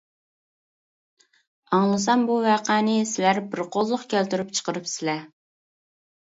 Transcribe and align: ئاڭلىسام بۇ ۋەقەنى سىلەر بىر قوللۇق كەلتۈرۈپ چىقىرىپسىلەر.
ئاڭلىسام 1.69 2.23
بۇ 2.29 2.37
ۋەقەنى 2.45 2.95
سىلەر 3.11 3.41
بىر 3.53 3.63
قوللۇق 3.77 4.07
كەلتۈرۈپ 4.15 4.51
چىقىرىپسىلەر. 4.61 5.23